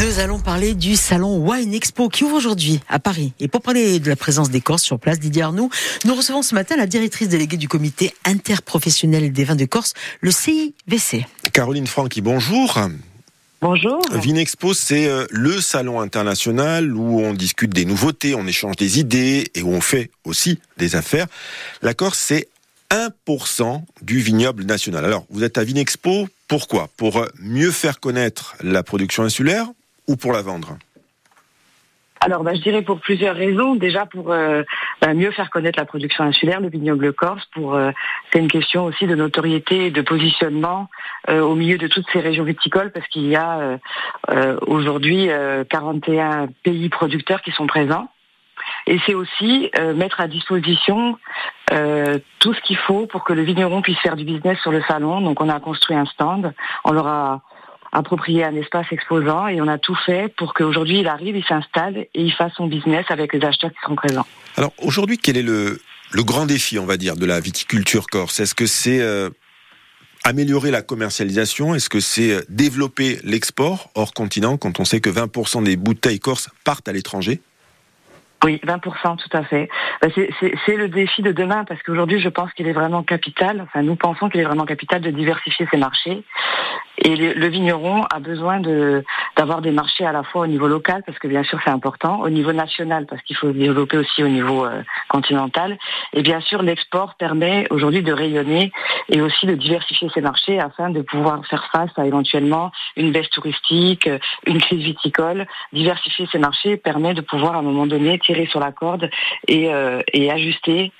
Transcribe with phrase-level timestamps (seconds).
[0.00, 3.34] Nous allons parler du salon Wine Expo qui ouvre aujourd'hui à Paris.
[3.40, 5.68] Et pour parler de la présence des Corses sur place, Didier Arnoux,
[6.06, 9.92] nous recevons ce matin la directrice déléguée du comité interprofessionnel des vins de Corse,
[10.22, 11.26] le CIVC.
[11.52, 12.80] Caroline Francky, bonjour.
[13.60, 14.00] Bonjour.
[14.12, 19.50] Vinexpo, c'est euh, le salon international où on discute des nouveautés, on échange des idées
[19.54, 21.26] et où on fait aussi des affaires.
[21.82, 22.48] La Corse, c'est
[22.90, 25.04] 1% du vignoble national.
[25.04, 26.88] Alors, vous êtes à Vinexpo, pourquoi?
[26.96, 29.66] Pour mieux faire connaître la production insulaire
[30.08, 30.76] ou pour la vendre
[32.24, 33.74] alors, bah, je dirais pour plusieurs raisons.
[33.74, 34.62] Déjà, pour euh,
[35.00, 37.44] bah, mieux faire connaître la production insulaire, le vignoble corse.
[37.46, 37.90] Pour euh,
[38.32, 40.88] c'est une question aussi de notoriété et de positionnement
[41.28, 43.78] euh, au milieu de toutes ces régions viticoles, parce qu'il y a
[44.66, 45.28] aujourd'hui
[45.68, 48.08] 41 pays producteurs qui sont présents.
[48.86, 51.18] Et c'est aussi mettre à disposition
[52.38, 55.20] tout ce qu'il faut pour que le vigneron puisse faire du business sur le salon.
[55.20, 56.54] Donc, on a construit un stand.
[56.84, 57.40] On leur
[57.92, 61.98] approprié un espace exposant et on a tout fait pour qu'aujourd'hui il arrive, il s'installe
[61.98, 64.26] et il fasse son business avec les acheteurs qui sont présents.
[64.56, 68.40] Alors aujourd'hui, quel est le, le grand défi, on va dire, de la viticulture corse?
[68.40, 69.28] Est-ce que c'est euh,
[70.24, 71.74] améliorer la commercialisation?
[71.74, 76.20] Est-ce que c'est euh, développer l'export hors continent quand on sait que 20% des bouteilles
[76.20, 77.40] corses partent à l'étranger?
[78.44, 79.68] Oui, 20%, tout à fait.
[80.00, 83.82] Bah, c'est le défi de demain parce qu'aujourd'hui, je pense qu'il est vraiment capital, enfin
[83.82, 86.24] nous pensons qu'il est vraiment capital de diversifier ses marchés
[87.04, 88.60] et le, vigneron a besoin
[89.36, 92.20] d'avoir des marchés à la fois au niveau local, parce que bien sûr c'est important,
[92.20, 95.78] au niveau national, parce qu'il faut développer aussi au niveau euh, continental.
[96.12, 98.70] Et bien sûr, l'export permet aujourd'hui de rayonner
[99.08, 103.30] et aussi de diversifier ses marchés afin de pouvoir faire face à éventuellement une baisse
[103.30, 104.08] touristique,
[104.46, 105.46] une crise viticole.
[105.72, 109.10] Diversifier ses marchés permet de pouvoir à un moment donné tirer sur la corde
[109.48, 110.00] et, euh,
[110.30, 110.92] ajuster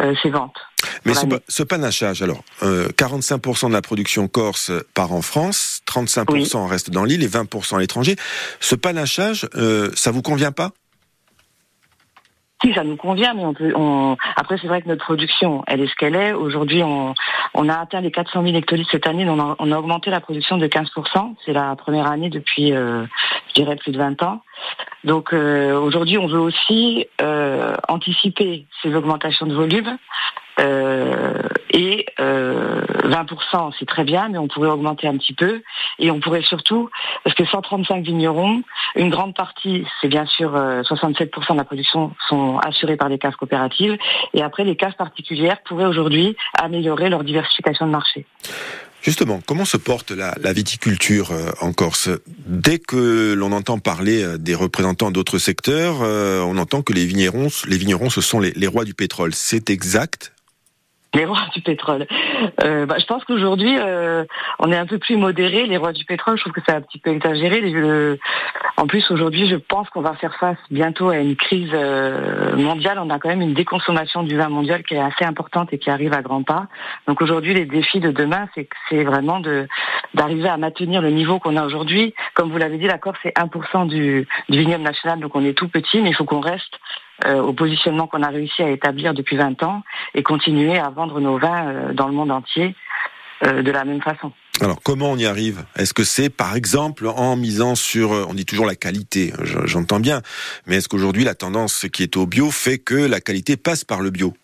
[0.00, 0.69] euh, ses ventes.
[1.04, 1.12] Mais
[1.48, 7.04] ce, panachage, alors, 45% euh, de la production corse part en France, 35% reste dans
[7.04, 8.16] l'île et 20% à l'étranger.
[8.60, 10.70] Ce panachage, euh, ça vous convient pas?
[12.62, 13.72] Si, ça nous convient, mais on peut.
[13.74, 14.18] On...
[14.36, 16.34] Après, c'est vrai que notre production, elle est ce qu'elle est.
[16.34, 17.14] Aujourd'hui, on,
[17.54, 19.26] on a atteint les 400 000 hectolitres cette année.
[19.26, 23.06] On a, on a augmenté la production de 15% C'est la première année depuis, euh,
[23.48, 24.42] je dirais, plus de 20 ans.
[25.04, 29.96] Donc euh, aujourd'hui, on veut aussi euh, anticiper ces augmentations de volume
[31.72, 35.62] et 20%, euh, c'est très bien, mais on pourrait augmenter un petit peu.
[35.98, 36.90] Et on pourrait surtout,
[37.24, 38.62] parce que 135 vignerons,
[38.96, 43.18] une grande partie, c'est bien sûr 67% euh, de la production sont assurés par des
[43.18, 43.96] cases coopératives.
[44.34, 48.26] Et après, les cases particulières pourraient aujourd'hui améliorer leur diversification de marché.
[49.02, 51.30] Justement, comment se porte la, viticulture
[51.62, 52.10] en Corse?
[52.44, 57.78] Dès que l'on entend parler des représentants d'autres secteurs, on entend que les vignerons, les
[57.78, 59.32] vignerons, ce sont les rois du pétrole.
[59.32, 60.34] C'est exact
[61.14, 62.06] les rois du pétrole.
[62.62, 64.24] Euh, bah, je pense qu'aujourd'hui, euh,
[64.58, 65.66] on est un peu plus modéré.
[65.66, 68.18] Les rois du pétrole, je trouve que c'est un petit peu exagéré.
[68.76, 72.98] En plus, aujourd'hui, je pense qu'on va faire face bientôt à une crise euh, mondiale.
[73.02, 75.90] On a quand même une déconsommation du vin mondial qui est assez importante et qui
[75.90, 76.66] arrive à grands pas.
[77.08, 79.40] Donc aujourd'hui, les défis de demain, c'est c'est vraiment
[80.14, 82.14] d'arriver à maintenir le niveau qu'on a aujourd'hui.
[82.34, 85.54] Comme vous l'avez dit, la Corse, c'est 1% du, du vignoble national, donc on est
[85.54, 86.78] tout petit, mais il faut qu'on reste
[87.26, 89.82] au positionnement qu'on a réussi à établir depuis 20 ans
[90.14, 92.74] et continuer à vendre nos vins euh, dans le monde entier
[93.44, 94.32] euh, de la même façon.
[94.60, 95.64] Alors comment on y arrive?
[95.76, 99.32] Est-ce que c'est par exemple en misant sur, on dit toujours la qualité,
[99.64, 100.20] j'entends bien,
[100.66, 104.02] mais est-ce qu'aujourd'hui la tendance qui est au bio fait que la qualité passe par
[104.02, 104.34] le bio?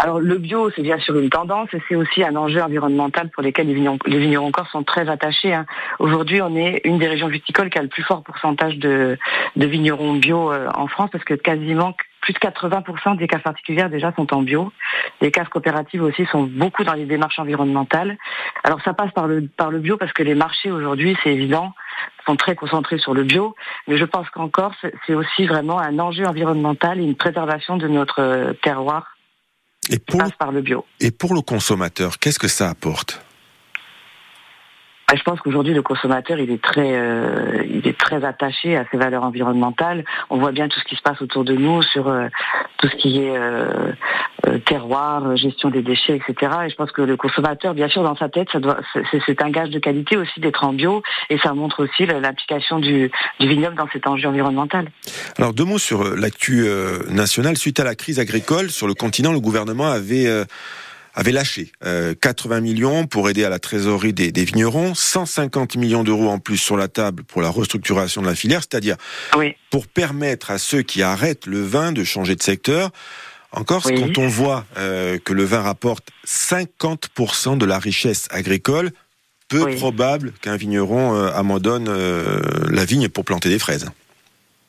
[0.00, 3.42] Alors le bio, c'est bien sûr une tendance et c'est aussi un enjeu environnemental pour
[3.42, 5.52] lesquels les vignerons, les vignerons corse sont très attachés.
[5.52, 5.66] Hein.
[5.98, 9.18] Aujourd'hui, on est une des régions viticoles qui a le plus fort pourcentage de,
[9.56, 13.90] de vignerons bio euh, en France parce que quasiment plus de 80% des cases particulières
[13.90, 14.72] déjà sont en bio.
[15.20, 18.16] Les cases coopératives aussi sont beaucoup dans les démarches environnementales.
[18.62, 21.72] Alors ça passe par le par le bio parce que les marchés aujourd'hui, c'est évident,
[22.24, 23.56] sont très concentrés sur le bio.
[23.88, 27.88] Mais je pense qu'en Corse, c'est aussi vraiment un enjeu environnemental et une préservation de
[27.88, 29.17] notre euh, terroir
[29.90, 30.84] et pour, par le bio.
[31.00, 33.20] Et pour le consommateur, qu'est-ce que ça apporte?
[35.08, 38.84] Bah, je pense qu'aujourd'hui le consommateur il est très euh, il est très attaché à
[38.90, 40.04] ses valeurs environnementales.
[40.28, 42.28] On voit bien tout ce qui se passe autour de nous sur euh,
[42.76, 43.92] tout ce qui est euh,
[44.66, 46.52] terroir, gestion des déchets, etc.
[46.66, 48.80] Et je pense que le consommateur, bien sûr, dans sa tête, ça doit
[49.26, 53.10] c'est un gage de qualité aussi d'être en bio et ça montre aussi l'application du,
[53.40, 54.88] du vignoble dans cet enjeu environnemental.
[55.36, 56.66] Alors deux mots sur l'actu
[57.08, 60.44] nationale suite à la crise agricole sur le continent, le gouvernement avait
[61.18, 66.28] avait lâché 80 euh, millions pour aider à la trésorerie des, vignerons, 150 millions d'euros
[66.28, 68.96] en plus sur la table pour la restructuration de la filière, c'est-à-dire
[69.70, 72.90] pour permettre à ceux qui arrêtent le vin de changer de secteur.
[73.50, 78.92] Encore, quand on voit euh, que le vin rapporte 50% de la richesse agricole,
[79.48, 81.90] peu probable qu'un vigneron abandonne
[82.70, 83.86] la vigne pour planter des fraises.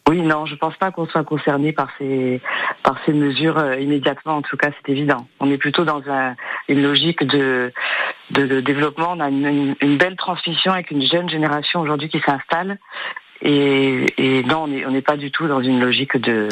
[0.09, 2.41] Oui, non, je pense pas qu'on soit concerné par ces
[2.81, 4.37] par ces mesures euh, immédiatement.
[4.37, 5.27] En tout cas, c'est évident.
[5.39, 6.01] On est plutôt dans
[6.67, 7.71] une logique de,
[8.31, 9.13] de, développement.
[9.15, 12.79] On a une, belle transmission avec une jeune génération aujourd'hui qui s'installe.
[13.43, 16.47] Et, et, non, on n'est pas du tout dans une logique de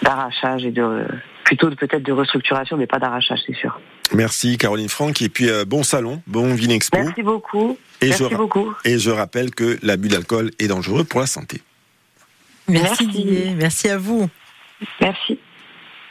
[0.00, 1.04] d'arrachage et de
[1.44, 3.78] plutôt peut-être de restructuration, mais pas d'arrachage, c'est sûr.
[4.14, 6.96] Merci Caroline Franck et puis euh, bon salon, bon Vinexpo.
[6.96, 7.76] Merci beaucoup.
[8.00, 8.72] Et Merci je, beaucoup.
[8.86, 11.60] Et je rappelle que l'abus d'alcool est dangereux pour la santé.
[12.68, 13.54] Merci, Merci.
[13.56, 14.28] Merci à vous.
[15.00, 15.38] Merci.